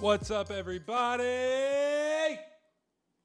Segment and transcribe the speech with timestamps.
[0.00, 1.24] What's up, everybody?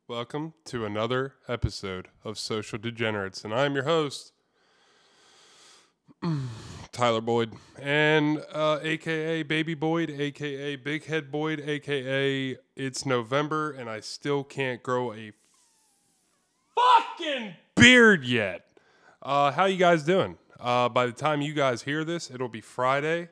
[0.08, 4.34] Welcome to another episode of Social Degenerates, and I'm your host,
[6.92, 13.88] Tyler Boyd, and uh, AKA Baby Boyd, AKA Big Head Boyd, AKA It's November, and
[13.88, 15.32] I still can't grow a
[16.74, 18.66] fucking beard yet.
[19.22, 20.40] Uh, how you guys doing?
[20.60, 23.30] Uh, by the time you guys hear this, it'll be Friday.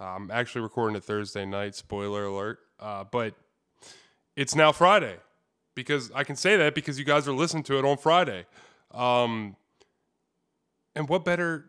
[0.00, 1.76] I'm actually recording it Thursday night.
[1.76, 2.58] Spoiler alert.
[2.80, 3.34] Uh, but
[4.36, 5.16] it's now Friday
[5.74, 8.46] because I can say that because you guys are listening to it on Friday.
[8.92, 9.56] Um,
[10.96, 11.66] and what better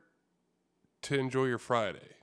[1.03, 2.15] to enjoy your Friday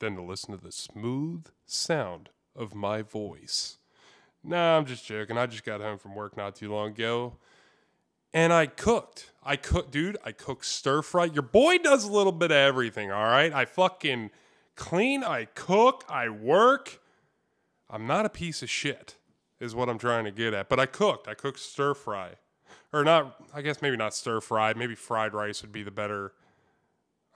[0.00, 3.78] than to listen to the smooth sound of my voice?
[4.42, 5.38] Nah, I'm just joking.
[5.38, 7.36] I just got home from work not too long ago.
[8.32, 9.30] And I cooked.
[9.44, 10.18] I cooked, dude.
[10.24, 11.26] I cooked stir fry.
[11.26, 13.52] Your boy does a little bit of everything, all right?
[13.52, 14.30] I fucking
[14.74, 17.00] clean, I cook, I work.
[17.90, 19.16] I'm not a piece of shit,
[19.60, 20.68] is what I'm trying to get at.
[20.68, 21.28] But I cooked.
[21.28, 22.32] I cooked stir fry.
[22.92, 24.76] Or not, I guess maybe not stir fried.
[24.76, 26.32] Maybe fried rice would be the better.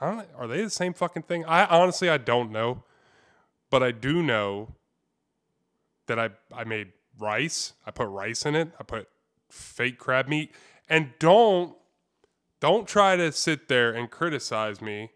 [0.01, 1.45] I don't, are they the same fucking thing?
[1.45, 2.85] I honestly, I don't know.
[3.71, 4.75] But I do know
[6.07, 7.75] that I, I made rice.
[7.87, 8.71] I put rice in it.
[8.79, 9.09] I put
[9.51, 10.53] fake crab meat.
[10.89, 11.75] And don't,
[12.61, 15.11] don't try to sit there and criticize me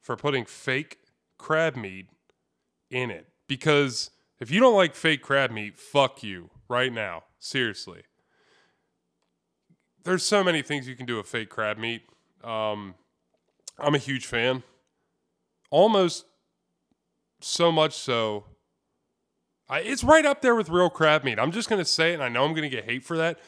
[0.00, 0.98] for putting fake
[1.38, 2.06] crab meat
[2.90, 4.10] in it because
[4.44, 7.24] if you don't like fake crab meat, fuck you right now.
[7.38, 8.02] Seriously.
[10.04, 12.02] There's so many things you can do with fake crab meat.
[12.42, 12.94] Um,
[13.78, 14.62] I'm a huge fan.
[15.70, 16.26] Almost
[17.40, 18.44] so much so.
[19.66, 21.38] I, it's right up there with real crab meat.
[21.38, 23.16] I'm just going to say it, and I know I'm going to get hate for
[23.16, 23.38] that.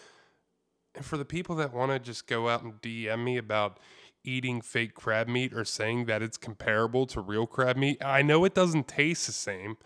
[0.94, 3.78] And for the people that want to just go out and DM me about
[4.25, 8.47] eating fake crab meat or saying that it's comparable to real crab meat, I know
[8.47, 9.76] it doesn't taste the same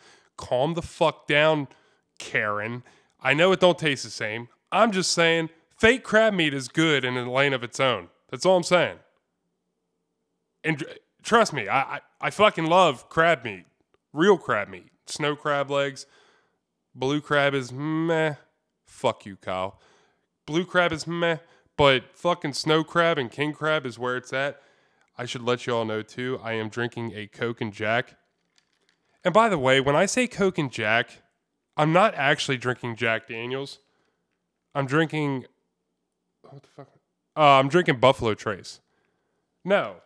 [0.41, 1.69] calm the fuck down,
[2.19, 2.83] Karen.
[3.21, 4.49] I know it don't taste the same.
[4.73, 8.09] I'm just saying fake crab meat is good in a lane of its own.
[8.31, 8.97] That's all I'm saying.
[10.65, 10.83] And
[11.23, 13.67] trust me, I, I, I fucking love crab meat.
[14.13, 14.89] Real crab meat.
[15.07, 16.07] Snow crab legs.
[16.95, 18.35] Blue crab is meh.
[18.87, 19.79] Fuck you, Kyle.
[20.47, 21.37] Blue crab is meh.
[21.77, 24.61] But fucking snow crab and king crab is where it's at.
[25.19, 26.41] I should let you all know too.
[26.43, 28.17] I am drinking a Coke and Jack
[29.25, 31.23] and by the way, when I say Coke and Jack,
[31.77, 33.79] I'm not actually drinking Jack Daniels.
[34.75, 35.47] I'm drinking.
[36.43, 36.89] What the fuck?
[37.37, 38.81] Uh, I'm drinking Buffalo Trace.
[39.65, 39.97] No,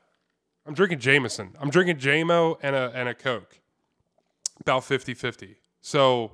[0.67, 1.57] I'm drinking Jameson.
[1.61, 3.61] I'm drinking JMO and a and a Coke.
[4.61, 5.57] About 50-50.
[5.81, 6.33] So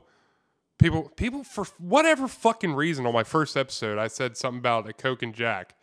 [0.78, 4.92] people people for whatever fucking reason on my first episode I said something about a
[4.92, 5.74] Coke and Jack.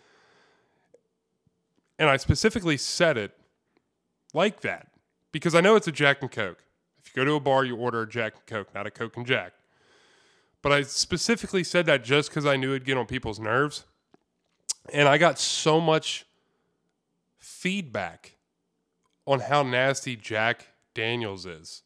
[1.99, 3.35] And I specifically said it
[4.33, 4.89] like that
[5.31, 6.63] because I know it's a Jack and Coke.
[7.07, 9.15] If you go to a bar, you order a Jack and Coke, not a Coke
[9.15, 9.53] and Jack.
[10.61, 13.85] But I specifically said that just because I knew it'd get on people's nerves.
[14.91, 16.25] And I got so much
[17.37, 18.35] feedback
[19.25, 21.83] on how nasty Jack Daniels is.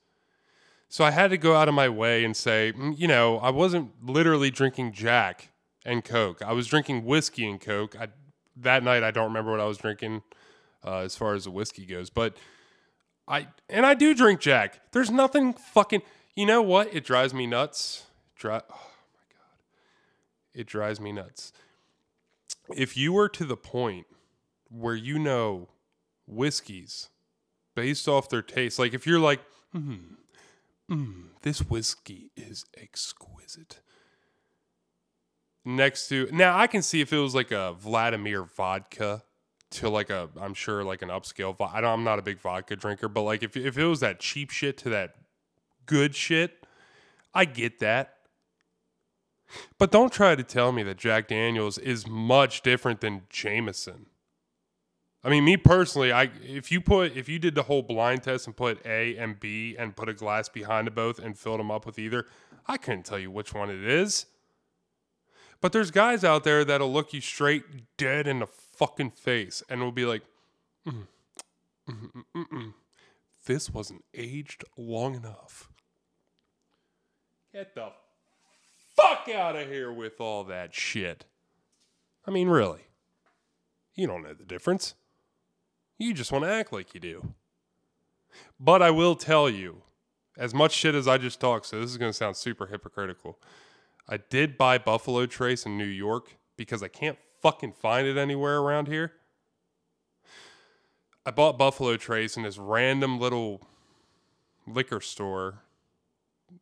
[0.89, 3.49] So I had to go out of my way and say, mm, you know, I
[3.49, 5.49] wasn't literally drinking Jack
[5.85, 6.41] and Coke.
[6.41, 7.95] I was drinking whiskey and Coke.
[7.99, 8.07] I,
[8.57, 10.23] that night, I don't remember what I was drinking
[10.83, 12.35] uh, as far as the whiskey goes, but
[13.27, 14.79] I and I do drink Jack.
[14.91, 16.01] There's nothing fucking.
[16.35, 16.93] You know what?
[16.93, 18.05] It drives me nuts.
[18.35, 19.59] Dri- oh my god,
[20.53, 21.53] it drives me nuts.
[22.75, 24.07] If you were to the point
[24.69, 25.69] where you know
[26.27, 27.09] whiskeys
[27.75, 29.41] based off their taste, like if you're like,
[29.75, 30.15] mm,
[30.89, 33.81] mm, this whiskey is exquisite.
[35.63, 39.23] Next to now, I can see if it was like a Vladimir vodka
[39.71, 41.55] to like a I'm sure like an upscale.
[41.59, 44.19] I don't, I'm not a big vodka drinker, but like if if it was that
[44.19, 45.15] cheap shit to that
[45.85, 46.65] good shit,
[47.33, 48.15] I get that.
[49.77, 54.05] But don't try to tell me that Jack Daniels is much different than Jameson.
[55.23, 58.47] I mean, me personally, I if you put if you did the whole blind test
[58.47, 61.69] and put A and B and put a glass behind the both and filled them
[61.69, 62.25] up with either,
[62.67, 64.25] I couldn't tell you which one it is.
[65.61, 67.63] But there's guys out there that'll look you straight
[67.95, 70.23] dead in the fucking face and will be like,
[70.87, 71.05] mm,
[71.87, 72.73] mm, mm,
[73.45, 75.69] this wasn't aged long enough.
[77.53, 77.89] Get the
[78.95, 81.25] fuck out of here with all that shit.
[82.25, 82.81] I mean, really.
[83.93, 84.95] You don't know the difference.
[85.99, 87.33] You just want to act like you do.
[88.59, 89.83] But I will tell you,
[90.37, 93.37] as much shit as I just talked, so this is going to sound super hypocritical.
[94.07, 98.59] I did buy Buffalo Trace in New York because I can't fucking find it anywhere
[98.59, 99.13] around here.
[101.25, 103.61] I bought Buffalo Trace in this random little
[104.67, 105.59] liquor store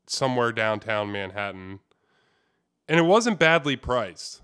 [0.06, 1.80] somewhere downtown Manhattan,
[2.88, 4.42] and it wasn't badly priced.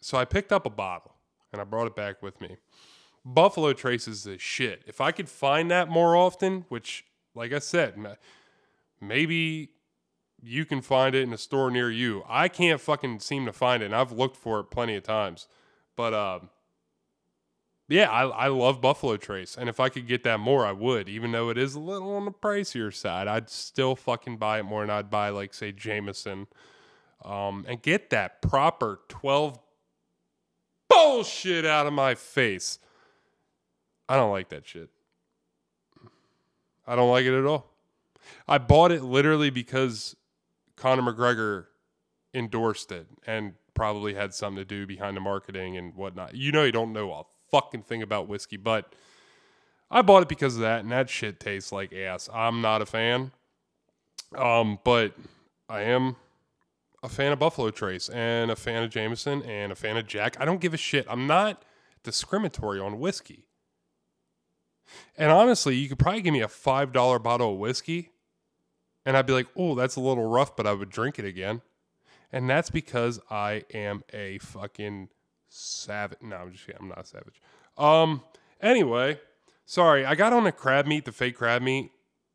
[0.00, 1.14] So I picked up a bottle
[1.52, 2.56] and I brought it back with me.
[3.24, 4.82] Buffalo Trace is the shit.
[4.86, 7.04] If I could find that more often, which,
[7.34, 8.16] like I said,
[9.00, 9.70] maybe
[10.42, 12.24] you can find it in a store near you.
[12.28, 15.48] I can't fucking seem to find it, and I've looked for it plenty of times.
[15.96, 16.40] But uh,
[17.88, 21.08] yeah, I, I love Buffalo Trace, and if I could get that more, I would.
[21.08, 24.62] Even though it is a little on the pricier side, I'd still fucking buy it
[24.62, 26.46] more than I'd buy like say Jameson,
[27.24, 29.58] um, and get that proper twelve
[30.88, 32.78] bullshit out of my face.
[34.08, 34.88] I don't like that shit.
[36.86, 37.70] I don't like it at all.
[38.48, 40.16] I bought it literally because
[40.80, 41.66] Conor McGregor
[42.32, 46.34] endorsed it and probably had something to do behind the marketing and whatnot.
[46.34, 48.94] You know, you don't know a fucking thing about whiskey, but
[49.90, 52.30] I bought it because of that, and that shit tastes like ass.
[52.32, 53.32] I'm not a fan,
[54.34, 55.12] um, but
[55.68, 56.16] I am
[57.02, 60.40] a fan of Buffalo Trace and a fan of Jameson and a fan of Jack.
[60.40, 61.04] I don't give a shit.
[61.10, 61.62] I'm not
[62.04, 63.44] discriminatory on whiskey.
[65.18, 68.12] And honestly, you could probably give me a $5 bottle of whiskey
[69.04, 71.62] and I'd be like, oh, that's a little rough, but I would drink it again.
[72.32, 75.08] And that's because I am a fucking
[75.48, 76.18] savage.
[76.22, 76.80] No, I'm just kidding.
[76.82, 77.40] I'm not a savage.
[77.76, 78.22] Um,
[78.60, 79.18] anyway,
[79.66, 81.90] sorry, I got on the crab meat, the fake crab meat,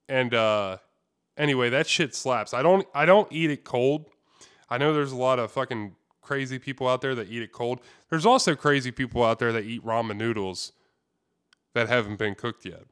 [0.08, 0.78] and uh
[1.38, 2.54] anyway, that shit slaps.
[2.54, 4.08] I don't I don't eat it cold.
[4.70, 7.80] I know there's a lot of fucking crazy people out there that eat it cold.
[8.10, 10.74] There's also crazy people out there that eat ramen noodles
[11.74, 12.84] that haven't been cooked yet.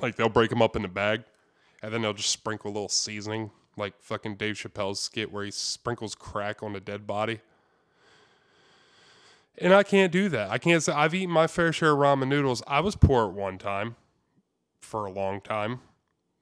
[0.00, 1.24] Like they'll break them up in the bag
[1.82, 5.50] and then they'll just sprinkle a little seasoning, like fucking Dave Chappelle's skit where he
[5.50, 7.40] sprinkles crack on a dead body.
[9.60, 10.50] And I can't do that.
[10.50, 12.62] I can't say I've eaten my fair share of ramen noodles.
[12.66, 13.96] I was poor at one time
[14.80, 15.80] for a long time.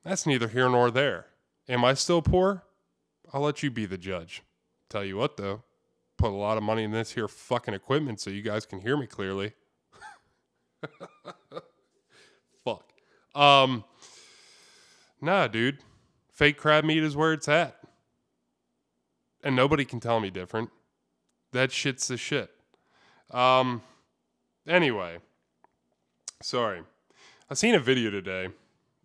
[0.05, 1.27] That's neither here nor there.
[1.69, 2.63] Am I still poor?
[3.33, 4.43] I'll let you be the judge.
[4.89, 5.63] Tell you what though,
[6.17, 8.97] put a lot of money in this here fucking equipment so you guys can hear
[8.97, 9.55] me clearly.
[12.65, 12.93] Fuck.
[13.35, 13.85] Um
[15.21, 15.79] Nah, dude.
[16.33, 17.79] Fake crab meat is where it's at.
[19.43, 20.71] And nobody can tell me different.
[21.53, 22.51] That shit's the shit.
[23.31, 23.83] Um
[24.69, 25.19] anyway.
[26.43, 26.83] Sorry.
[27.51, 28.47] I seen a video today.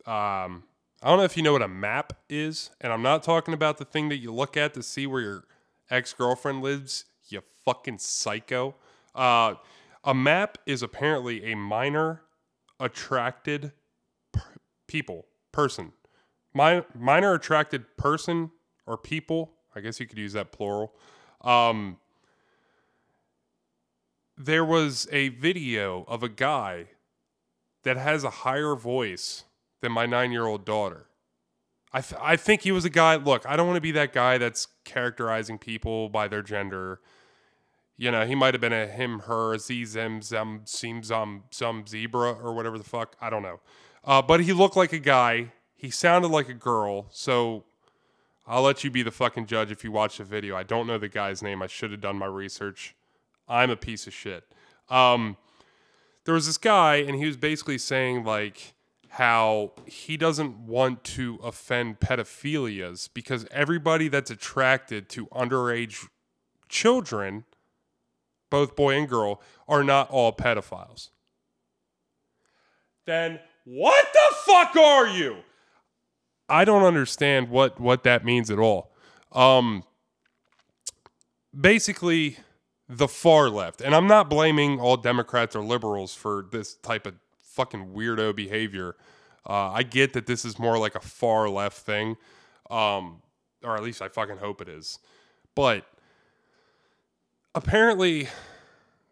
[0.06, 0.64] Um
[1.04, 3.78] I don't know if you know what a map is, and I'm not talking about
[3.78, 5.44] the thing that you look at to see where your
[5.90, 8.76] ex-girlfriend lives, you fucking psycho.
[9.16, 9.56] Uh
[10.04, 12.24] a map is apparently a minor
[12.80, 13.72] attracted
[14.88, 15.94] people, person
[16.54, 18.52] minor attracted person
[18.86, 20.94] or people, I guess you could use that plural.
[21.42, 21.98] Um,
[24.38, 26.88] there was a video of a guy
[27.84, 29.44] that has a higher voice
[29.82, 31.08] than my nine year old daughter.
[31.94, 33.16] I, th- I think he was a guy.
[33.16, 37.02] Look, I don't want to be that guy that's characterizing people by their gender.
[37.98, 41.86] You know, he might have been a him, her, z, zim, zem, seem, zum, some
[41.86, 43.16] zebra or whatever the fuck.
[43.20, 43.60] I don't know.
[44.04, 47.64] Uh, but he looked like a guy he sounded like a girl, so
[48.46, 50.56] I'll let you be the fucking judge if you watch the video.
[50.56, 51.64] I don't know the guy's name.
[51.64, 52.96] I should have done my research.
[53.48, 54.44] I'm a piece of shit.
[54.90, 55.38] Um,
[56.26, 58.76] there was this guy, and he was basically saying like
[59.10, 66.08] how he doesn't want to offend pedophilias because everybody that's attracted to underage
[66.70, 67.44] children,
[68.52, 71.10] both boy and girl, are not all pedophiles.
[73.08, 75.38] Then what the fuck are you?
[76.52, 78.92] I don't understand what what that means at all.
[79.32, 79.84] Um,
[81.58, 82.38] basically,
[82.90, 87.16] the far left, and I'm not blaming all Democrats or liberals for this type of
[87.40, 88.96] fucking weirdo behavior.
[89.50, 92.18] Uh, I get that this is more like a far left thing,
[92.70, 93.22] um,
[93.64, 95.00] or at least I fucking hope it is.
[95.56, 95.86] But
[97.56, 98.28] apparently,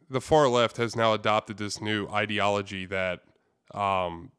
[0.09, 3.21] the far left has now adopted this new ideology that
[3.73, 4.31] um,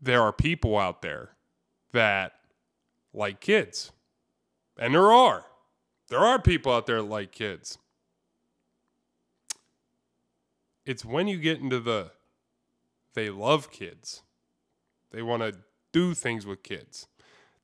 [0.00, 1.32] there are people out there
[1.92, 2.32] that
[3.12, 3.92] like kids.
[4.78, 5.44] And there are.
[6.08, 7.78] There are people out there like kids.
[10.86, 12.12] It's when you get into the
[13.14, 14.22] they love kids.
[15.10, 15.58] They want to
[15.92, 17.06] do things with kids.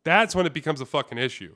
[0.05, 1.55] That's when it becomes a fucking issue.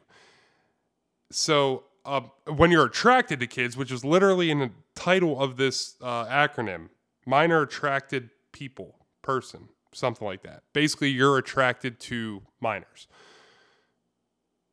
[1.31, 2.23] So, uh,
[2.57, 6.89] when you're attracted to kids, which is literally in the title of this uh, acronym,
[7.27, 10.63] minor attracted people, person something like that.
[10.73, 13.07] Basically, you're attracted to minors.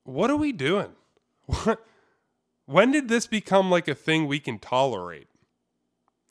[0.04, 0.94] What are we doing?
[1.46, 1.84] What?
[2.70, 5.30] When did this become like a thing we can tolerate?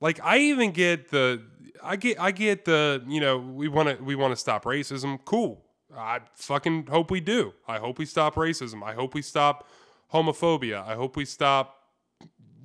[0.02, 1.42] Like I even get the
[1.82, 5.18] I get I get the, you know, we want to we want to stop racism.
[5.24, 5.64] Cool.
[5.96, 7.54] I fucking hope we do.
[7.66, 8.82] I hope we stop racism.
[8.82, 9.66] I hope we stop
[10.12, 10.86] homophobia.
[10.86, 11.76] I hope we stop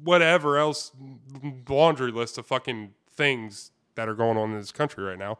[0.04, 0.92] whatever else
[1.70, 5.38] laundry list of fucking things that are going on in this country right now.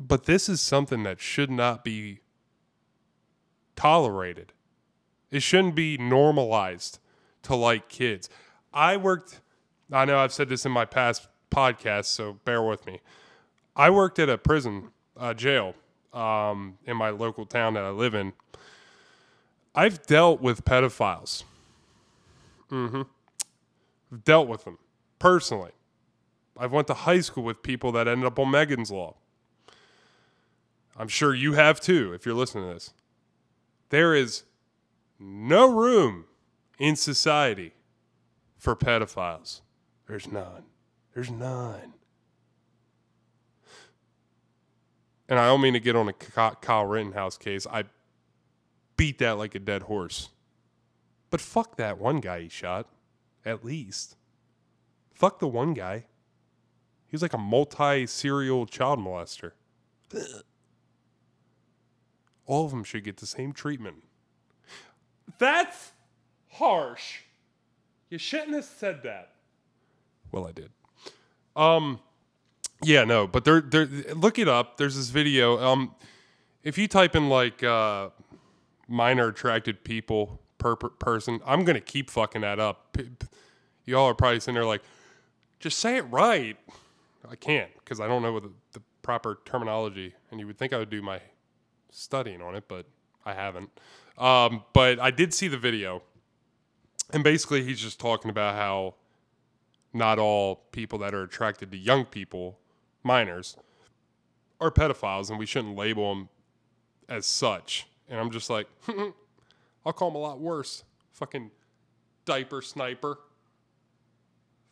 [0.00, 2.20] But this is something that should not be
[3.76, 4.54] tolerated.
[5.30, 6.98] It shouldn't be normalized
[7.42, 8.30] to like kids.
[8.72, 9.40] I worked,
[9.92, 13.00] I know I've said this in my past podcasts, so bear with me.
[13.76, 15.74] I worked at a prison, uh, jail,
[16.14, 18.32] um, in my local town that I live in.
[19.74, 21.44] I've dealt with pedophiles.
[22.70, 23.02] Mm-hmm.
[24.24, 24.78] Dealt with them
[25.18, 25.72] personally.
[26.56, 29.14] I've went to high school with people that ended up on Megan's Law.
[30.96, 32.92] I'm sure you have too, if you're listening to this.
[33.90, 34.44] There is
[35.18, 36.24] no room
[36.78, 37.72] in society
[38.56, 39.60] for pedophiles.
[40.06, 40.64] There's none.
[41.14, 41.94] There's none.
[45.28, 47.66] And I don't mean to get on a Kyle Rittenhouse case.
[47.70, 47.84] I
[48.96, 50.30] beat that like a dead horse.
[51.30, 52.88] But fuck that one guy he shot,
[53.44, 54.16] at least.
[55.14, 56.06] Fuck the one guy.
[57.06, 59.52] He's like a multi serial child molester.
[62.50, 64.02] All of them should get the same treatment.
[65.38, 65.92] That's
[66.48, 67.20] harsh.
[68.08, 69.34] You shouldn't have said that.
[70.32, 70.70] Well, I did.
[71.54, 72.00] Um,
[72.82, 73.86] yeah, no, but there, there.
[74.16, 74.78] Look it up.
[74.78, 75.62] There's this video.
[75.62, 75.94] Um,
[76.64, 78.08] if you type in like uh,
[78.88, 82.98] minor attracted people per, per person, I'm gonna keep fucking that up.
[83.84, 84.82] Y'all are probably sitting there like,
[85.60, 86.56] just say it right.
[87.30, 90.78] I can't because I don't know the, the proper terminology, and you would think I
[90.78, 91.20] would do my
[91.90, 92.86] studying on it, but
[93.24, 93.70] I haven't.
[94.18, 96.02] Um, but I did see the video,
[97.12, 98.94] and basically he's just talking about how
[99.92, 102.58] not all people that are attracted to young people,
[103.02, 103.56] minors,
[104.60, 106.28] are pedophiles, and we shouldn't label them
[107.08, 107.86] as such.
[108.08, 108.68] And I'm just like,
[109.86, 110.84] I'll call them a lot worse.
[111.12, 111.50] Fucking
[112.24, 113.18] diaper sniper.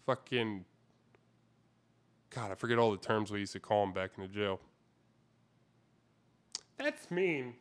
[0.07, 0.65] Fucking.
[2.31, 4.61] God, I forget all the terms we used to call him back in the jail.
[6.79, 7.55] That's mean.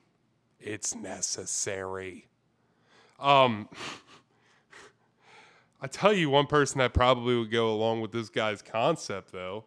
[0.59, 2.27] It's necessary.
[3.19, 3.67] Um,
[5.81, 9.65] I tell you, one person that probably would go along with this guy's concept, though.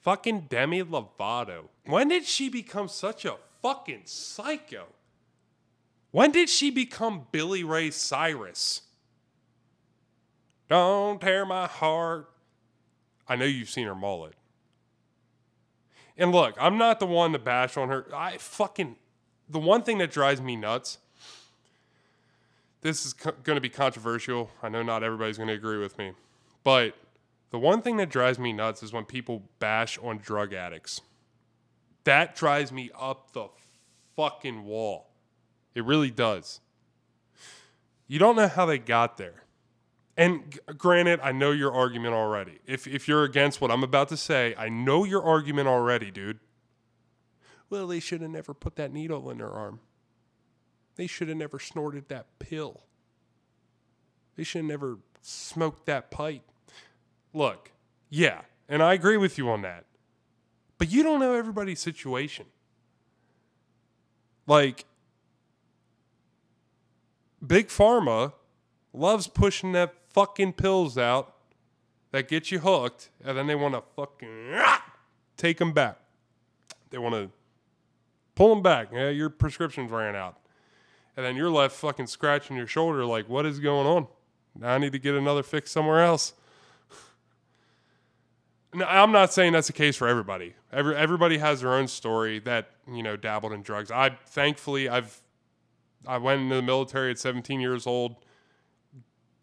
[0.00, 1.64] Fucking Demi Lovato.
[1.86, 4.86] When did she become such a fucking psycho?
[6.10, 8.82] When did she become Billy Ray Cyrus?
[10.68, 12.30] Don't tear my heart.
[13.28, 14.34] I know you've seen her mullet.
[16.16, 18.06] And look, I'm not the one to bash on her.
[18.14, 18.96] I fucking
[19.48, 20.98] the one thing that drives me nuts.
[22.82, 24.50] This is co- going to be controversial.
[24.62, 26.12] I know not everybody's going to agree with me.
[26.64, 26.94] But
[27.50, 31.00] the one thing that drives me nuts is when people bash on drug addicts.
[32.04, 33.48] That drives me up the
[34.16, 35.06] fucking wall.
[35.74, 36.60] It really does.
[38.08, 39.41] You don't know how they got there.
[40.16, 42.58] And granted, I know your argument already.
[42.66, 46.38] If, if you're against what I'm about to say, I know your argument already, dude.
[47.70, 49.80] Well, they should have never put that needle in their arm.
[50.96, 52.82] They should have never snorted that pill.
[54.36, 56.42] They should have never smoked that pipe.
[57.32, 57.70] Look,
[58.10, 59.86] yeah, and I agree with you on that.
[60.76, 62.44] But you don't know everybody's situation.
[64.46, 64.84] Like,
[67.44, 68.34] Big Pharma
[68.92, 71.34] loves pushing that fucking pills out
[72.12, 74.54] that get you hooked, and then they want to fucking
[75.36, 75.98] take them back.
[76.90, 77.30] They want to
[78.34, 78.88] pull them back.
[78.92, 80.38] Yeah, your prescription's ran out.
[81.16, 84.06] And then you're left fucking scratching your shoulder like, what is going on?
[84.58, 86.34] Now I need to get another fix somewhere else.
[88.74, 90.54] Now, I'm not saying that's the case for everybody.
[90.72, 93.90] Every, everybody has their own story that, you know, dabbled in drugs.
[93.90, 95.20] I thankfully I've
[96.06, 98.16] I went into the military at 17 years old.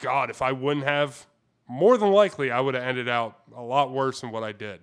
[0.00, 1.26] God, if I wouldn't have,
[1.68, 4.80] more than likely I would have ended out a lot worse than what I did.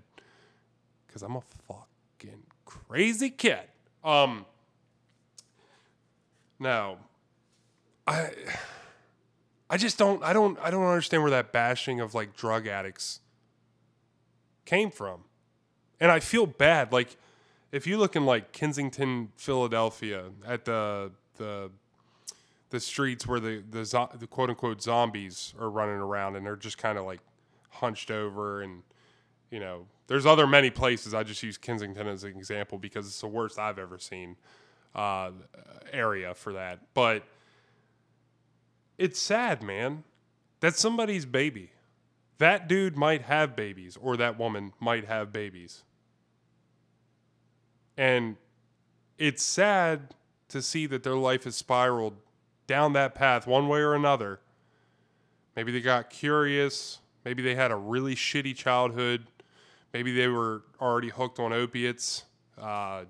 [1.11, 3.67] Cuz I'm a fucking crazy kid.
[4.03, 4.45] Um
[6.59, 6.97] now
[8.07, 8.31] I
[9.69, 13.19] I just don't I don't I don't understand where that bashing of like drug addicts
[14.67, 15.21] came from.
[15.99, 16.93] And I feel bad.
[16.93, 17.17] Like,
[17.71, 21.71] if you look in like Kensington, Philadelphia, at the the
[22.69, 26.55] the streets where the the, zo- the quote unquote zombies are running around and they're
[26.55, 27.19] just kind of like
[27.69, 28.83] hunched over and
[29.51, 33.21] you know there's other many places i just use kensington as an example because it's
[33.21, 34.35] the worst i've ever seen
[34.95, 35.29] uh,
[35.93, 37.23] area for that but
[38.97, 40.03] it's sad man
[40.59, 41.69] that's somebody's baby
[42.37, 45.83] that dude might have babies or that woman might have babies.
[47.97, 48.35] And
[49.17, 50.13] it's sad
[50.49, 52.17] to see that their life has spiraled
[52.67, 54.39] down that path one way or another.
[55.55, 56.99] Maybe they got curious.
[57.25, 59.25] Maybe they had a really shitty childhood.
[59.93, 62.25] Maybe they were already hooked on opiates
[62.61, 63.05] uh,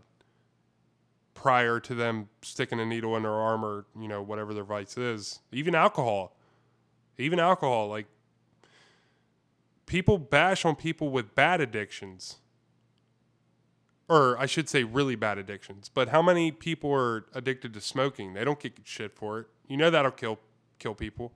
[1.34, 4.98] prior to them sticking a needle in their arm or, you know, whatever their vice
[4.98, 5.40] is.
[5.52, 6.38] Even alcohol.
[7.18, 7.90] Even alcohol.
[7.90, 8.06] Like,
[9.86, 12.38] people bash on people with bad addictions
[14.10, 15.90] or I should say really bad addictions.
[15.94, 18.34] But how many people are addicted to smoking?
[18.34, 19.48] They don't get shit for it.
[19.68, 20.40] You know that'll kill
[20.80, 21.34] kill people.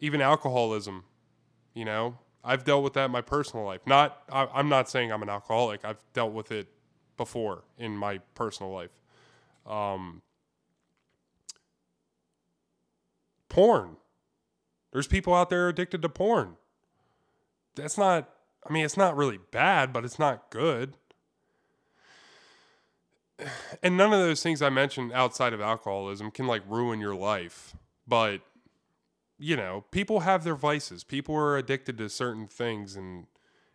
[0.00, 1.04] Even alcoholism,
[1.74, 3.80] you know, I've dealt with that in my personal life.
[3.86, 5.84] Not I, I'm not saying I'm an alcoholic.
[5.84, 6.68] I've dealt with it
[7.16, 9.00] before in my personal life.
[9.66, 10.22] Um,
[13.48, 13.96] porn.
[14.92, 16.56] There's people out there addicted to porn.
[17.74, 18.28] That's not
[18.66, 20.94] I mean, it's not really bad, but it's not good.
[23.80, 27.76] And none of those things I mentioned outside of alcoholism can like ruin your life.
[28.06, 28.40] But,
[29.38, 31.04] you know, people have their vices.
[31.04, 32.96] People are addicted to certain things.
[32.96, 33.26] And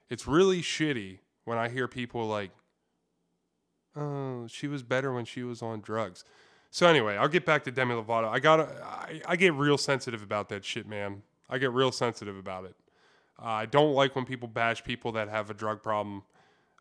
[0.09, 2.51] it's really shitty when I hear people like,
[3.95, 6.25] oh, she was better when she was on drugs.
[6.69, 8.27] So anyway, I'll get back to Demi Lovato.
[8.27, 11.21] I got I, I get real sensitive about that shit, man.
[11.49, 12.75] I get real sensitive about it.
[13.43, 16.23] Uh, I don't like when people bash people that have a drug problem.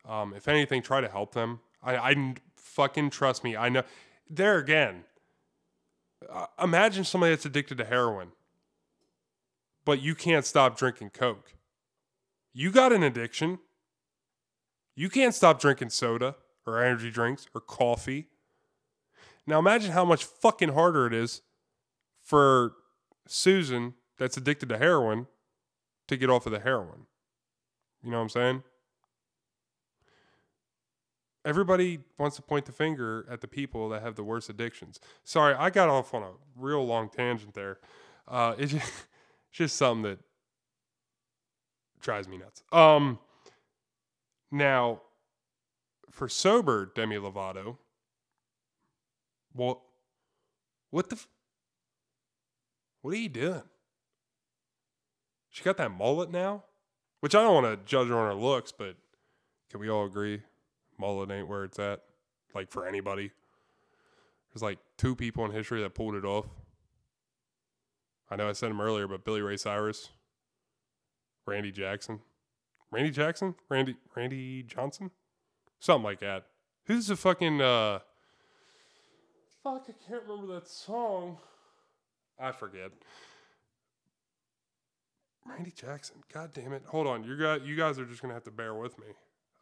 [0.05, 1.59] Um, if anything, try to help them.
[1.83, 3.57] I, I fucking trust me.
[3.57, 3.83] I know.
[4.29, 5.03] There again,
[6.29, 8.29] uh, imagine somebody that's addicted to heroin,
[9.83, 11.55] but you can't stop drinking Coke.
[12.53, 13.59] You got an addiction.
[14.95, 16.35] You can't stop drinking soda
[16.65, 18.27] or energy drinks or coffee.
[19.45, 21.41] Now imagine how much fucking harder it is
[22.21, 22.73] for
[23.27, 25.27] Susan that's addicted to heroin
[26.07, 27.07] to get off of the heroin.
[28.03, 28.63] You know what I'm saying?
[31.45, 34.99] Everybody wants to point the finger at the people that have the worst addictions.
[35.23, 37.79] Sorry, I got off on a real long tangent there.
[38.27, 38.87] Uh, it's just,
[39.49, 40.19] it's just something that
[41.99, 42.63] drives me nuts.
[42.71, 43.19] Um,
[44.51, 45.01] now,
[46.11, 47.77] for sober Demi Lovato,
[49.53, 49.83] well,
[50.91, 51.15] what the?
[51.15, 51.27] F-
[53.01, 53.63] what are you doing?
[55.53, 56.63] She got that mullet now,
[57.19, 58.95] which I don't want to judge her on her looks, but
[59.69, 60.41] can we all agree
[60.97, 62.01] mullet ain't where it's at?
[62.55, 63.29] Like for anybody.
[64.51, 66.47] There's like two people in history that pulled it off.
[68.31, 70.09] I know I said him earlier, but Billy Ray Cyrus,
[71.45, 72.21] Randy Jackson,
[72.89, 75.11] Randy Jackson, Randy Randy Johnson,
[75.79, 76.47] something like that.
[76.85, 77.99] Who's the fucking uh?
[79.63, 81.37] Fuck, I can't remember that song.
[82.39, 82.91] I forget.
[85.45, 86.17] Randy Jackson.
[86.33, 86.83] God damn it.
[86.87, 87.23] Hold on.
[87.23, 89.07] You got you guys are just gonna have to bear with me.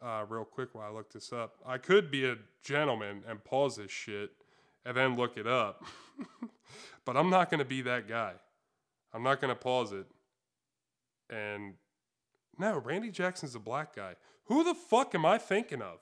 [0.00, 1.56] Uh, real quick while I look this up.
[1.64, 4.30] I could be a gentleman and pause this shit
[4.84, 5.84] and then look it up.
[7.04, 8.34] but I'm not gonna be that guy.
[9.12, 10.06] I'm not gonna pause it.
[11.30, 11.74] And
[12.58, 14.14] no, Randy Jackson's a black guy.
[14.46, 15.98] Who the fuck am I thinking of?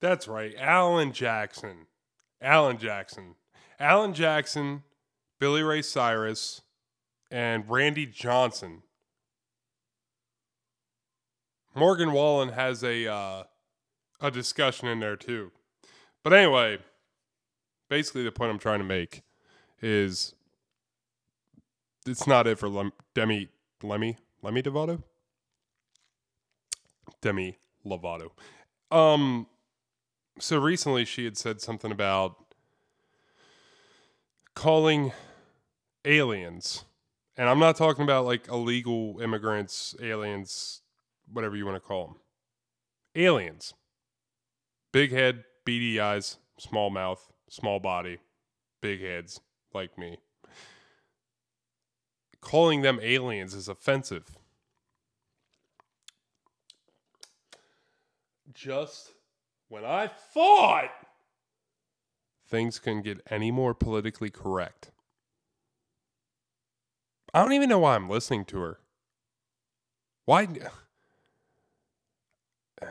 [0.00, 1.86] That's right, Alan Jackson.
[2.40, 3.34] Alan Jackson.
[3.80, 4.82] Alan Jackson,
[5.38, 6.62] Billy Ray Cyrus,
[7.30, 8.82] and Randy Johnson.
[11.74, 13.44] Morgan Wallen has a uh,
[14.20, 15.52] a discussion in there too.
[16.24, 16.78] But anyway,
[17.88, 19.22] basically the point I'm trying to make
[19.80, 20.34] is
[22.06, 23.48] it's not it for Lem- Demi
[23.82, 25.02] Lemmy Lemmy Devato.
[27.20, 28.30] Demi Lovato.
[28.90, 29.46] Um
[30.38, 32.36] so recently she had said something about
[34.54, 35.12] calling
[36.04, 36.84] aliens
[37.38, 40.82] and I'm not talking about like illegal immigrants, aliens,
[41.32, 42.16] whatever you want to call them.
[43.14, 43.74] Aliens.
[44.92, 48.18] Big head, beady eyes, small mouth, small body,
[48.82, 49.40] big heads,
[49.72, 50.18] like me.
[52.40, 54.36] Calling them aliens is offensive.
[58.52, 59.12] Just
[59.68, 60.90] when I thought
[62.48, 64.90] things can't get any more politically correct
[67.38, 68.80] I don't even know why I'm listening to her.
[70.24, 70.48] Why?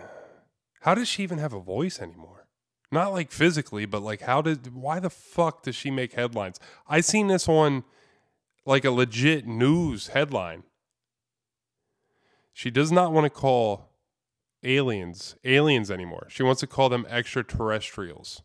[0.81, 2.47] How does she even have a voice anymore?
[2.89, 4.73] Not like physically, but like how did?
[4.73, 6.61] Why the fuck does she make headlines?
[6.87, 7.83] I seen this on
[8.65, 10.63] like a legit news headline.
[12.53, 13.89] She does not want to call
[14.63, 16.27] aliens aliens anymore.
[16.29, 18.43] She wants to call them extraterrestrials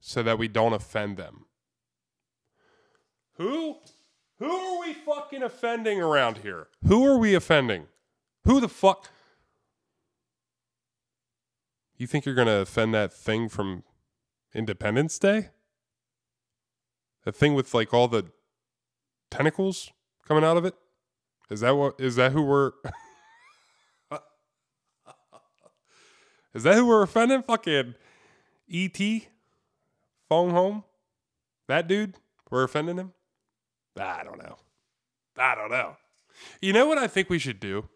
[0.00, 1.46] so that we don't offend them.
[3.36, 3.76] Who?
[4.44, 6.68] Who are we fucking offending around here?
[6.86, 7.86] Who are we offending?
[8.44, 9.08] Who the fuck?
[11.96, 13.84] You think you're going to offend that thing from
[14.54, 15.48] Independence Day?
[17.24, 18.26] The thing with like all the
[19.30, 19.90] tentacles
[20.28, 20.74] coming out of it?
[21.50, 22.72] Is that what is that who we're
[26.54, 27.42] Is that who we're offending?
[27.42, 27.94] Fucking
[28.68, 29.28] E.T.
[30.28, 30.84] Phone home?
[31.66, 32.16] That dude?
[32.50, 33.12] We're offending him?
[33.96, 34.56] I don't know.
[35.36, 35.96] I don't know.
[36.60, 37.88] You know what I think we should do?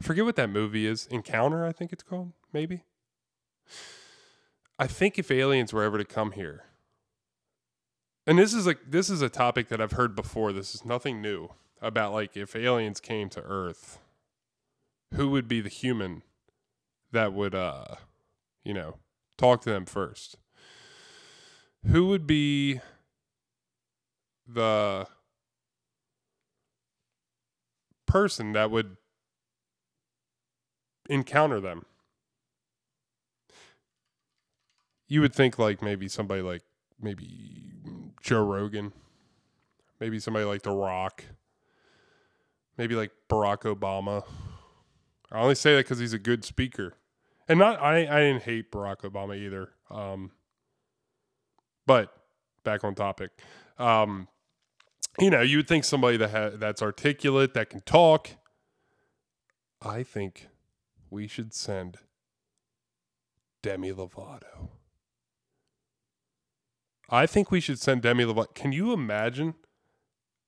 [0.00, 1.06] I forget what that movie is.
[1.06, 2.82] Encounter, I think it's called, maybe.
[4.78, 6.64] I think if aliens were ever to come here,
[8.26, 10.52] and this is like this is a topic that I've heard before.
[10.52, 11.50] This is nothing new
[11.80, 13.98] about like if aliens came to Earth,
[15.14, 16.22] who would be the human
[17.12, 17.96] that would uh
[18.64, 18.96] you know
[19.38, 20.36] talk to them first?
[21.86, 22.80] Who would be
[24.46, 25.06] the
[28.06, 28.96] person that would
[31.08, 31.84] encounter them.
[35.08, 36.62] You would think like maybe somebody like
[37.00, 37.72] maybe
[38.20, 38.92] Joe Rogan,
[40.00, 41.24] maybe somebody like The Rock,
[42.76, 44.24] maybe like Barack Obama.
[45.30, 46.94] I only say that because he's a good speaker,
[47.48, 48.06] and not I.
[48.06, 49.70] I didn't hate Barack Obama either.
[49.90, 50.32] Um,
[51.86, 52.12] but
[52.64, 53.30] back on topic,
[53.78, 54.26] um,
[55.18, 58.30] you know, you would think somebody that ha- that's articulate, that can talk.
[59.80, 60.48] I think
[61.10, 61.98] we should send
[63.62, 64.70] Demi Lovato.
[67.08, 68.54] I think we should send Demi Lovato.
[68.54, 69.54] Can you imagine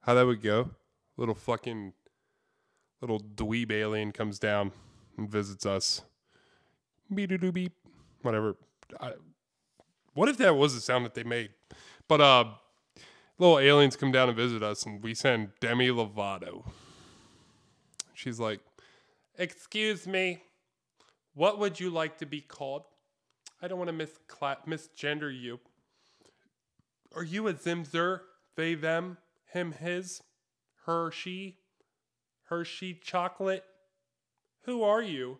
[0.02, 0.70] how that would go?
[1.16, 1.92] Little fucking
[3.00, 4.72] little dweeb alien comes down
[5.16, 6.02] and visits us.
[7.12, 7.72] Beep doo beep.
[8.22, 8.56] Whatever.
[9.00, 9.12] I,
[10.14, 11.50] what if that was the sound that they made?
[12.08, 12.44] But uh
[13.38, 16.64] little aliens come down and visit us and we send Demi Lovato.
[18.14, 18.60] She's like,
[19.38, 20.42] Excuse me,
[21.34, 22.82] what would you like to be called?
[23.62, 25.60] I don't want to miscla- misgender you.
[27.14, 28.20] Are you a Zimzer?
[28.56, 29.18] They, them,
[29.52, 30.20] him, his,
[30.86, 31.58] her, she,
[32.48, 33.64] her, she, chocolate?
[34.64, 35.38] Who are you?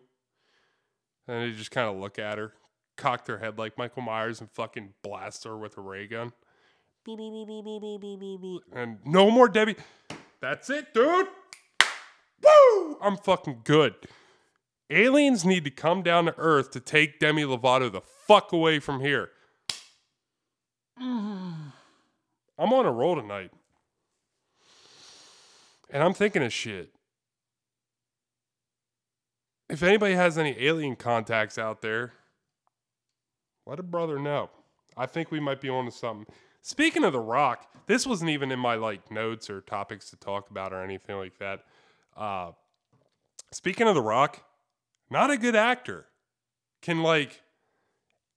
[1.27, 2.53] And they just kind of look at her,
[2.95, 6.31] cock their head like Michael Myers, and fucking blast her with a ray gun.
[8.73, 9.75] And no more Debbie.
[10.41, 11.27] That's it, dude.
[12.43, 12.97] Woo!
[13.01, 13.95] I'm fucking good.
[14.89, 19.01] Aliens need to come down to Earth to take Demi Lovato the fuck away from
[19.01, 19.29] here.
[20.99, 21.73] I'm
[22.57, 23.51] on a roll tonight.
[25.89, 26.91] And I'm thinking of shit.
[29.69, 32.13] If anybody has any alien contacts out there,
[33.65, 34.49] let a brother know.
[34.97, 36.25] I think we might be on to something.
[36.61, 40.49] Speaking of The Rock, this wasn't even in my like notes or topics to talk
[40.49, 41.63] about or anything like that.
[42.15, 42.51] Uh,
[43.51, 44.43] speaking of The Rock,
[45.09, 46.05] not a good actor.
[46.81, 47.41] Can like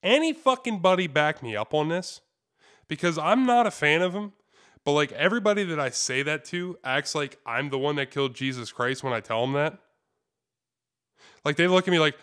[0.02, 2.20] any fucking buddy back me up on this?
[2.88, 4.32] Because I'm not a fan of him,
[4.84, 8.34] but like everybody that I say that to acts like I'm the one that killed
[8.34, 9.78] Jesus Christ when I tell them that.
[11.44, 12.16] Like they look at me like,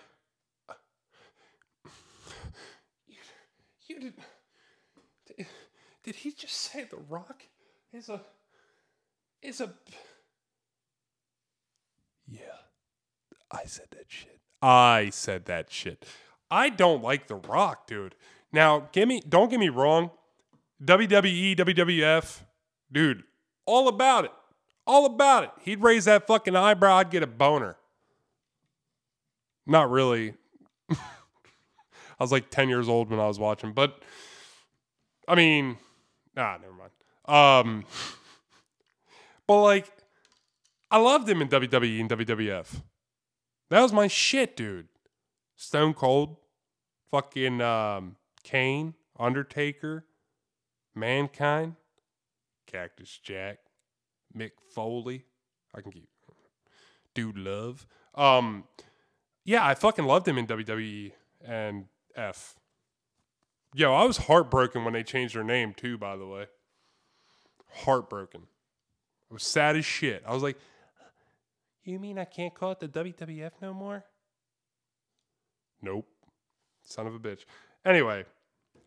[3.07, 3.17] you,
[3.87, 4.13] you did,
[5.37, 5.47] did,
[6.09, 7.43] did he just say The Rock
[7.93, 8.19] is a
[9.43, 9.71] is a
[12.27, 12.39] yeah,
[13.51, 14.39] I said that shit.
[14.59, 16.07] I said that shit.
[16.49, 18.15] I don't like The Rock, dude.
[18.51, 20.09] Now, give me don't get me wrong.
[20.83, 22.41] WWE, WWF,
[22.91, 23.21] dude,
[23.67, 24.31] all about it.
[24.87, 25.51] All about it.
[25.61, 27.77] He'd raise that fucking eyebrow, I'd get a boner.
[29.67, 30.33] Not really.
[30.89, 30.95] I
[32.19, 34.01] was like 10 years old when I was watching, but
[35.27, 35.77] I mean,
[36.35, 36.91] nah, never mind.
[37.25, 37.85] Um,
[39.47, 39.91] but like,
[40.91, 42.81] I loved him in WWE and WWF.
[43.69, 44.87] That was my shit, dude.
[45.55, 46.37] Stone Cold,
[47.11, 50.05] fucking um, Kane, Undertaker,
[50.95, 51.75] Mankind,
[52.65, 53.59] Cactus Jack,
[54.35, 55.25] Mick Foley.
[55.75, 56.09] I can keep
[57.13, 57.85] Dude Love.
[58.15, 58.65] Um,
[59.45, 61.11] yeah, I fucking loved him in WWE
[61.45, 62.55] and F.
[63.73, 65.97] Yo, I was heartbroken when they changed their name too.
[65.97, 66.47] By the way,
[67.71, 68.47] heartbroken.
[69.29, 70.23] I was sad as shit.
[70.25, 70.57] I was like,
[71.83, 74.05] "You mean I can't call it the WWF no more?"
[75.81, 76.07] Nope.
[76.83, 77.45] Son of a bitch.
[77.85, 78.25] Anyway,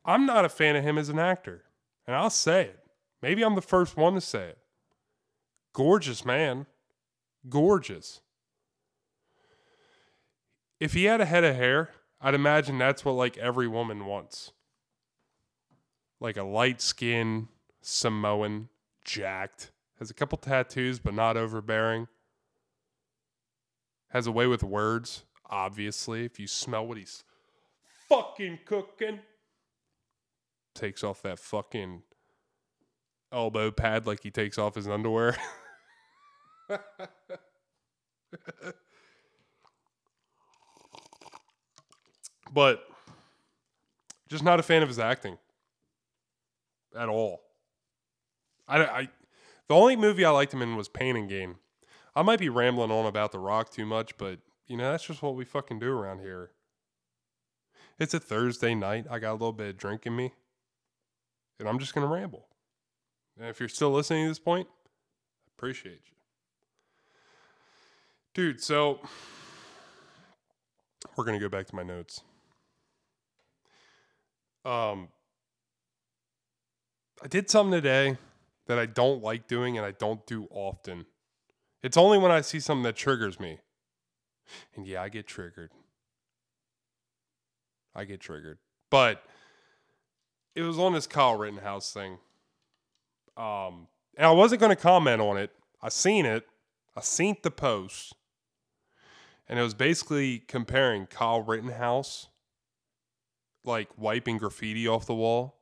[0.05, 1.65] I'm not a fan of him as an actor.
[2.07, 2.85] And I'll say it.
[3.23, 4.59] Maybe I'm the first one to say it.
[5.73, 6.67] Gorgeous man.
[7.49, 8.21] Gorgeous.
[10.81, 11.91] If he had a head of hair,
[12.21, 14.53] I'd imagine that's what like every woman wants.
[16.23, 17.49] Like a light skin,
[17.81, 18.69] Samoan,
[19.05, 22.07] jacked, has a couple tattoos but not overbearing.
[24.11, 25.25] Has a way with words.
[25.51, 27.25] obviously, if you smell what he's
[28.09, 29.19] fucking cooking.
[30.77, 32.05] Takes off that fucking
[33.33, 35.37] elbow pad like he takes off his underwear.
[42.55, 42.85] but
[44.29, 45.37] just not a fan of his acting
[46.97, 47.43] at all.
[48.69, 49.09] I, I
[49.69, 51.57] the only movie I liked him in was Pain and Gain.
[52.15, 55.23] I might be rambling on about The Rock too much, but you know that's just
[55.23, 56.51] what we fucking do around here.
[57.99, 59.07] It's a Thursday night.
[59.11, 60.33] I got a little bit of drink in me,
[61.59, 62.47] and I'm just gonna ramble.
[63.39, 66.17] And if you're still listening to this point, I appreciate you,
[68.35, 68.63] dude.
[68.63, 69.01] So
[71.17, 72.23] we're gonna go back to my notes.
[74.65, 75.09] Um,
[77.23, 78.19] I did something today
[78.67, 81.07] that I don't like doing and I don't do often.
[81.81, 83.61] It's only when I see something that triggers me.
[84.75, 85.71] And yeah, I get triggered.
[87.95, 88.59] I get triggered.
[88.91, 89.23] But
[90.57, 92.19] it was on this Kyle Rittenhouse thing.
[93.37, 95.53] Um, and I wasn't going to comment on it.
[95.81, 96.45] I seen it.
[96.97, 98.17] I seen the post.
[99.49, 102.29] And it was basically comparing Kyle Rittenhouse
[103.65, 105.62] like wiping graffiti off the wall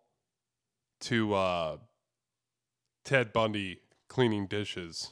[1.00, 1.76] to uh,
[3.04, 5.10] Ted Bundy cleaning dishes.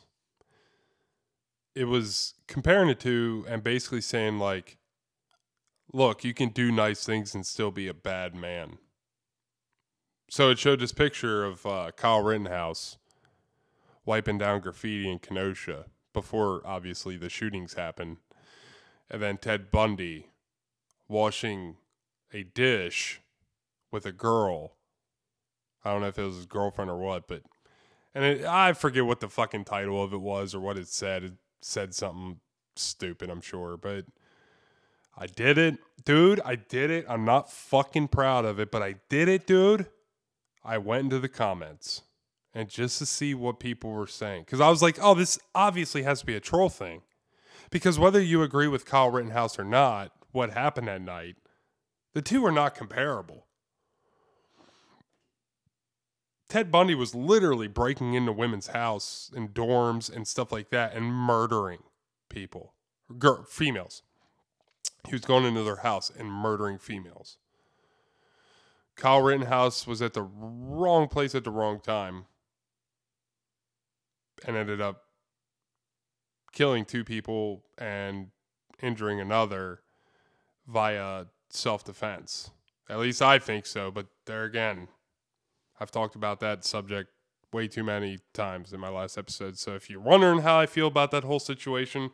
[1.74, 4.79] It was comparing the two and basically saying like,
[5.92, 8.79] look, you can do nice things and still be a bad man.
[10.31, 12.98] So it showed this picture of uh, Kyle Rittenhouse
[14.05, 18.18] wiping down graffiti in Kenosha before obviously the shootings happened.
[19.11, 20.27] And then Ted Bundy
[21.09, 21.77] washing
[22.33, 23.20] a dish
[23.90, 24.72] with a girl.
[25.88, 27.42] I don't know if it was his girlfriend or what, but
[28.14, 31.24] and it, I forget what the fucking title of it was or what it said.
[31.24, 32.40] It said something
[32.77, 34.05] stupid, I'm sure, but
[35.16, 36.40] I did it, dude.
[36.44, 37.07] I did it.
[37.09, 39.87] I'm not fucking proud of it, but I did it, dude.
[40.64, 42.03] I went into the comments
[42.55, 46.03] and just to see what people were saying because I was like, oh, this obviously
[46.03, 47.03] has to be a troll thing
[47.70, 51.37] because whether you agree with Kyle Rittenhouse or not, what happened that night
[52.14, 53.46] the two are not comparable.
[56.48, 61.12] Ted Bundy was literally breaking into women's house and dorms and stuff like that and
[61.12, 61.80] murdering
[62.30, 62.72] people,
[63.48, 64.02] females.
[65.06, 67.37] He was going into their house and murdering females.
[68.96, 72.24] Kyle Rittenhouse was at the wrong place at the wrong time
[74.46, 75.04] and ended up
[76.52, 78.28] killing two people and
[78.82, 79.82] injuring another
[80.66, 82.50] via self defense.
[82.88, 83.90] At least I think so.
[83.90, 84.88] But there again,
[85.81, 87.11] I've talked about that subject
[87.53, 89.59] way too many times in my last episode.
[89.59, 92.11] So if you're wondering how I feel about that whole situation,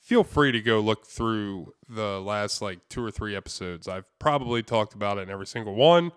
[0.00, 3.88] feel free to go look through the last like two or three episodes.
[3.88, 6.12] I've probably talked about it in every single one.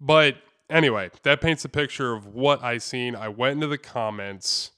[0.00, 0.36] But
[0.70, 3.16] anyway, that paints a picture of what I seen.
[3.16, 4.70] I went into the comments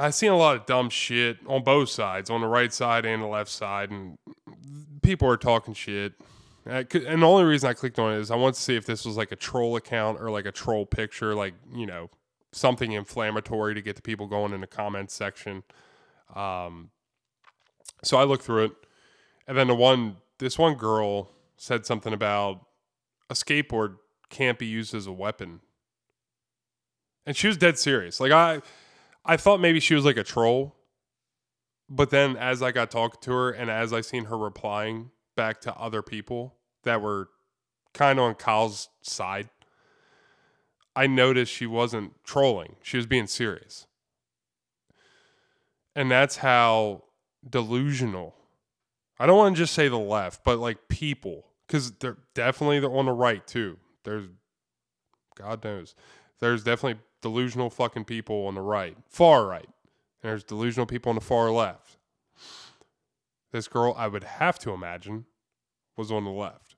[0.00, 3.22] I've seen a lot of dumb shit on both sides, on the right side and
[3.22, 4.16] the left side, and
[5.02, 6.14] people are talking shit.
[6.70, 9.04] And the only reason I clicked on it is I want to see if this
[9.04, 12.10] was like a troll account or like a troll picture, like, you know,
[12.52, 15.64] something inflammatory to get the people going in the comments section.
[16.34, 16.90] Um,
[18.04, 18.72] so I looked through it.
[19.48, 22.64] And then the one, this one girl said something about
[23.28, 23.96] a skateboard
[24.28, 25.60] can't be used as a weapon.
[27.26, 28.20] And she was dead serious.
[28.20, 28.62] Like, I
[29.24, 30.76] I thought maybe she was like a troll.
[31.88, 35.60] But then as I got talking to her and as I seen her replying back
[35.62, 37.28] to other people that were
[37.92, 39.48] kind of on Kyle's side,
[40.94, 42.76] I noticed she wasn't trolling.
[42.82, 43.86] She was being serious.
[45.94, 47.04] And that's how
[47.48, 48.34] delusional.
[49.18, 52.90] I don't want to just say the left, but like people, because they're definitely they're
[52.90, 53.76] on the right too.
[54.04, 54.26] There's
[55.36, 55.94] God knows.
[56.38, 59.68] There's definitely delusional fucking people on the right, far right.
[60.22, 61.98] And there's delusional people on the far left.
[63.52, 65.26] This girl, I would have to imagine,
[65.96, 66.69] was on the left.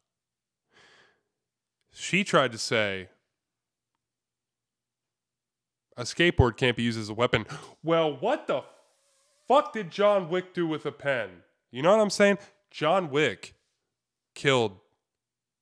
[1.92, 3.08] She tried to say
[5.96, 7.46] a skateboard can't be used as a weapon.
[7.82, 8.62] Well, what the
[9.46, 11.28] fuck did John Wick do with a pen?
[11.70, 12.38] You know what I'm saying?
[12.70, 13.54] John Wick
[14.34, 14.78] killed,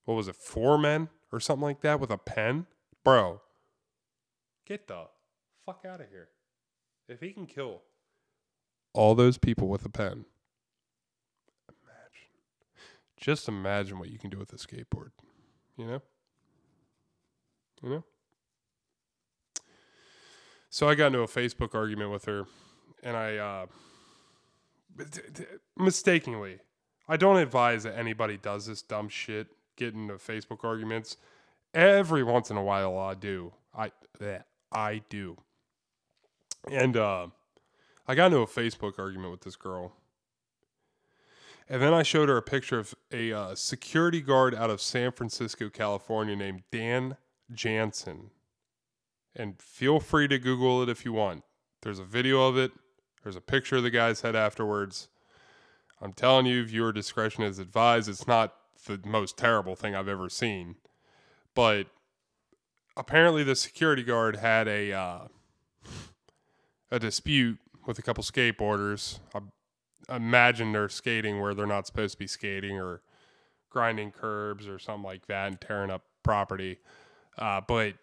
[0.04, 2.66] what was it, four men or something like that with a pen?
[3.04, 3.40] Bro,
[4.70, 5.06] Get the
[5.66, 6.28] fuck out of here.
[7.08, 7.82] If he can kill
[8.94, 10.26] all those people with a pen,
[11.68, 12.30] imagine.
[13.16, 15.10] Just imagine what you can do with a skateboard.
[15.76, 16.02] You know?
[17.82, 18.04] You know?
[20.68, 22.46] So I got into a Facebook argument with her
[23.02, 23.66] and I uh
[25.76, 26.58] mistakenly.
[27.08, 31.16] I don't advise that anybody does this dumb shit, get into Facebook arguments.
[31.74, 33.52] Every once in a while, I do.
[33.74, 33.92] I
[34.72, 35.38] I do.
[36.70, 37.28] And uh,
[38.06, 39.92] I got into a Facebook argument with this girl.
[41.68, 45.12] And then I showed her a picture of a uh, security guard out of San
[45.12, 47.16] Francisco, California, named Dan
[47.52, 48.30] Jansen.
[49.34, 51.44] And feel free to Google it if you want.
[51.82, 52.72] There's a video of it,
[53.22, 55.08] there's a picture of the guy's head afterwards.
[56.00, 58.08] I'm telling you, viewer discretion is advised.
[58.08, 58.54] It's not
[58.86, 60.76] the most terrible thing I've ever seen.
[61.54, 61.88] But
[62.96, 65.18] apparently, the security guard had a uh,
[66.90, 69.18] a dispute with a couple skateboarders.
[69.34, 73.02] I imagine they're skating where they're not supposed to be skating or
[73.68, 76.78] grinding curbs or something like that and tearing up property.
[77.38, 77.94] Uh, but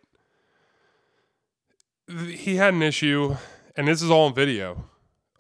[2.10, 3.36] th- he had an issue,
[3.76, 4.86] and this is all video.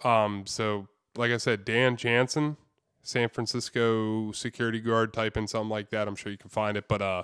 [0.04, 2.58] Um, so, like I said, Dan Jansen,
[3.02, 6.08] San Francisco security guard, type in something like that.
[6.08, 6.88] I'm sure you can find it.
[6.88, 7.23] But uh,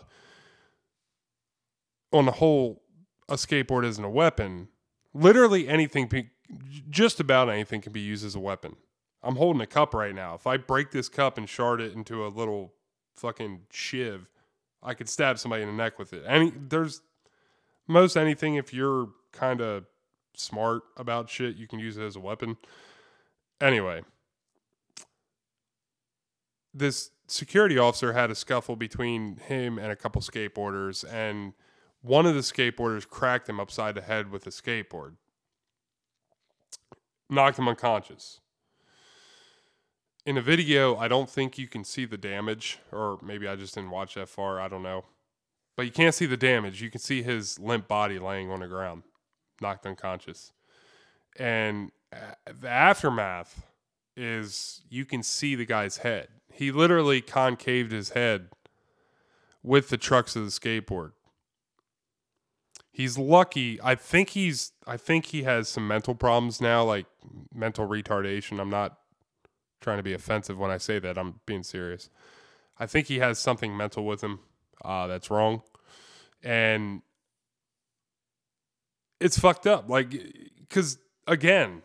[2.11, 2.81] on the whole,
[3.29, 4.69] a skateboard isn't a weapon.
[5.13, 6.09] Literally anything,
[6.89, 8.75] just about anything can be used as a weapon.
[9.21, 10.35] I'm holding a cup right now.
[10.35, 12.73] If I break this cup and shard it into a little
[13.15, 14.29] fucking shiv,
[14.83, 16.23] I could stab somebody in the neck with it.
[16.27, 17.01] Any there's
[17.87, 19.85] most anything if you're kind of
[20.35, 22.57] smart about shit, you can use it as a weapon.
[23.61, 24.01] Anyway,
[26.73, 31.53] this security officer had a scuffle between him and a couple skateboarders and
[32.01, 35.13] one of the skateboarders cracked him upside the head with a skateboard.
[37.29, 38.41] Knocked him unconscious
[40.25, 43.75] in a video, I don't think you can see the damage, or maybe I just
[43.75, 44.59] didn't watch that far.
[44.59, 45.05] I don't know.
[45.75, 46.81] But you can't see the damage.
[46.81, 49.03] You can see his limp body laying on the ground,
[49.59, 50.51] knocked unconscious.
[51.37, 53.65] And uh, the aftermath
[54.15, 56.27] is you can see the guy's head.
[56.51, 58.49] He literally concaved his head
[59.63, 61.13] with the trucks of the skateboard.
[62.91, 63.79] He's lucky.
[63.81, 67.07] I think he's I think he has some mental problems now, like
[67.51, 68.59] mental retardation.
[68.59, 68.99] I'm not
[69.83, 71.17] trying to be offensive when I say that.
[71.17, 72.09] I'm being serious.
[72.79, 74.39] I think he has something mental with him
[74.83, 75.61] uh, that's wrong,
[76.41, 77.01] and
[79.19, 79.89] it's fucked up.
[79.89, 80.09] Like,
[80.59, 81.83] because again,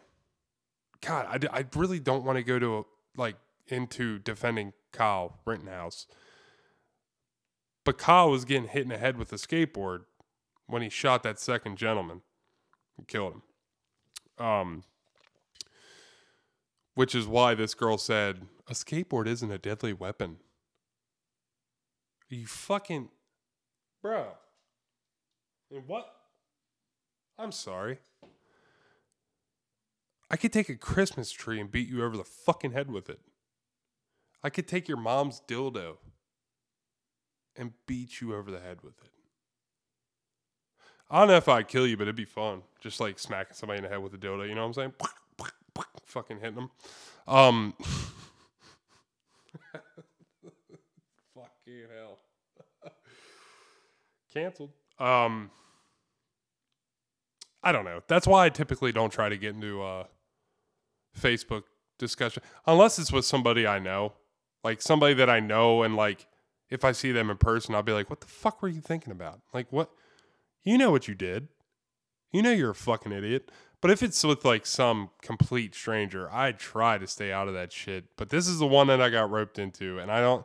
[1.07, 2.83] God, I, I really don't want to go to a,
[3.17, 6.07] like into defending Kyle Rittenhouse,
[7.85, 10.05] but Kyle was getting hit in the head with a skateboard
[10.67, 12.23] when he shot that second gentleman
[12.97, 14.45] and killed him.
[14.45, 14.85] Um,
[16.99, 20.39] which is why this girl said, a skateboard isn't a deadly weapon.
[22.29, 23.11] Are you fucking.
[24.03, 24.27] Bro.
[25.71, 26.13] And what?
[27.39, 27.99] I'm sorry.
[30.29, 33.21] I could take a Christmas tree and beat you over the fucking head with it.
[34.43, 35.99] I could take your mom's dildo
[37.55, 39.13] and beat you over the head with it.
[41.09, 42.63] I don't know if I'd kill you, but it'd be fun.
[42.81, 44.95] Just like smacking somebody in the head with a dildo, you know what I'm saying?
[46.05, 46.71] Fucking hitting them.
[47.27, 47.75] Um,
[51.35, 52.19] fucking hell.
[54.33, 54.71] Canceled.
[54.99, 55.51] Um,
[57.63, 58.03] I don't know.
[58.09, 60.07] That's why I typically don't try to get into a
[61.19, 61.65] Facebook
[61.99, 64.15] discussion unless it's with somebody I know,
[64.65, 66.27] like somebody that I know, and like
[66.71, 69.13] if I see them in person, I'll be like, "What the fuck were you thinking
[69.13, 69.41] about?
[69.53, 69.91] Like, what?
[70.63, 71.49] You know what you did?
[72.33, 76.53] You know you're a fucking idiot." But if it's with like some complete stranger, I
[76.53, 78.07] try to stay out of that shit.
[78.17, 80.45] But this is the one that I got roped into, and I don't,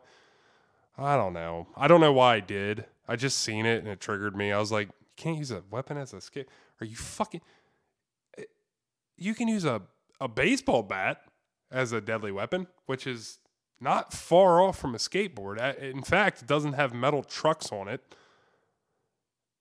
[0.97, 1.67] I don't know.
[1.75, 2.85] I don't know why I did.
[3.07, 4.51] I just seen it and it triggered me.
[4.51, 6.47] I was like, you can't use a weapon as a skate.
[6.79, 7.41] Are you fucking?
[8.37, 8.43] Eh,
[9.17, 9.81] you can use a
[10.21, 11.21] a baseball bat
[11.69, 13.39] as a deadly weapon, which is
[13.81, 15.77] not far off from a skateboard.
[15.79, 18.15] In fact, it doesn't have metal trucks on it.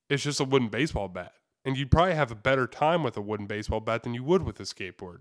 [0.08, 1.32] It's just a wooden baseball bat.
[1.64, 4.42] And you'd probably have a better time with a wooden baseball bat than you would
[4.42, 5.18] with a skateboard.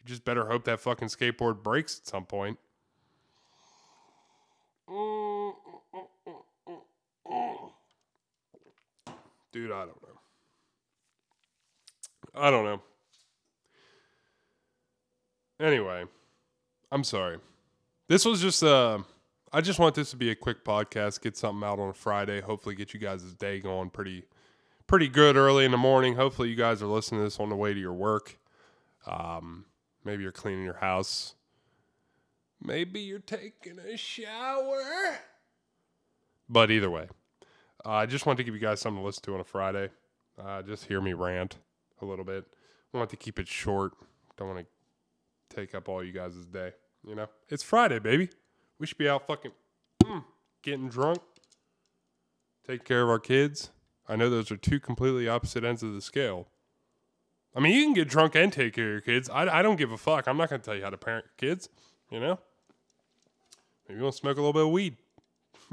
[0.00, 2.58] You just better hope that fucking skateboard breaks at some point.
[9.52, 10.20] Dude, I don't know.
[12.34, 12.80] I don't know.
[15.60, 16.04] Anyway,
[16.90, 17.38] I'm sorry.
[18.08, 18.98] This was just uh
[19.52, 22.40] I just want this to be a quick podcast, get something out on a Friday,
[22.40, 24.24] hopefully get you guys' day going pretty
[24.90, 26.16] pretty good early in the morning.
[26.16, 28.36] Hopefully, you guys are listening to this on the way to your work.
[29.06, 29.66] Um,
[30.04, 31.36] maybe you're cleaning your house.
[32.60, 34.82] Maybe you're taking a shower.
[36.48, 37.06] But either way,
[37.86, 39.90] uh, I just wanted to give you guys something to listen to on a Friday.
[40.36, 41.58] Uh, just hear me rant
[42.02, 42.44] a little bit.
[42.92, 43.92] I want to keep it short.
[44.36, 46.72] Don't want to take up all you guys' day.
[47.06, 48.28] You know, it's Friday, baby.
[48.80, 49.52] We should be out fucking
[50.02, 50.24] mm,
[50.64, 51.20] getting drunk,
[52.66, 53.70] taking care of our kids.
[54.10, 56.48] I know those are two completely opposite ends of the scale.
[57.54, 59.30] I mean, you can get drunk and take care of your kids.
[59.30, 60.26] I, I don't give a fuck.
[60.26, 61.68] I'm not going to tell you how to parent kids,
[62.10, 62.40] you know?
[63.88, 64.96] Maybe you want to smoke a little bit of weed.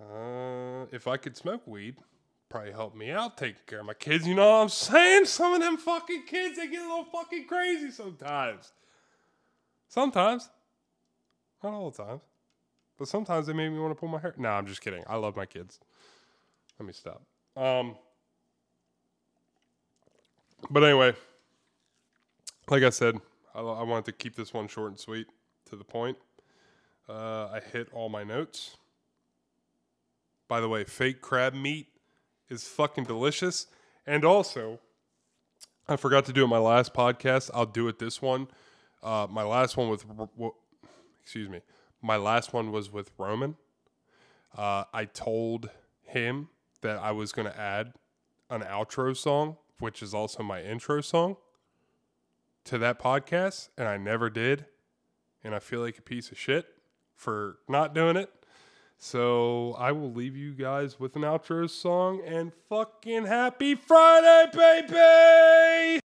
[0.00, 1.96] uh, if I could smoke weed,
[2.48, 4.26] probably help me out taking care of my kids.
[4.26, 5.26] You know what I'm saying?
[5.26, 8.72] Some of them fucking kids, they get a little fucking crazy sometimes.
[9.88, 10.48] Sometimes.
[11.62, 12.20] Not all the time.
[12.98, 14.34] But sometimes they make me want to pull my hair.
[14.38, 15.04] No, I'm just kidding.
[15.06, 15.80] I love my kids.
[16.78, 17.22] Let me stop.
[17.56, 17.96] Um,
[20.70, 21.14] but anyway,
[22.68, 23.16] like I said,
[23.54, 25.26] I, I wanted to keep this one short and sweet
[25.70, 26.18] to the point.
[27.08, 28.76] Uh, I hit all my notes.
[30.48, 31.88] By the way, fake crab meat
[32.48, 33.66] is fucking delicious.
[34.06, 34.80] And also,
[35.88, 37.50] I forgot to do it my last podcast.
[37.54, 38.48] I'll do it this one.
[39.02, 40.04] Uh, my last one with,
[41.22, 41.60] excuse me,
[42.02, 43.56] my last one was with Roman.
[44.56, 45.70] Uh, I told
[46.02, 46.48] him
[46.82, 47.92] that I was going to add
[48.50, 51.36] an outro song, which is also my intro song,
[52.64, 54.66] to that podcast, and I never did.
[55.44, 56.66] And I feel like a piece of shit
[57.14, 58.30] for not doing it.
[58.98, 66.00] So I will leave you guys with an outro song and fucking happy Friday, baby!